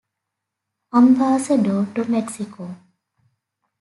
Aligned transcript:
Ambassador 1.01 1.85
to 1.93 2.05
Mexico. 2.05 2.63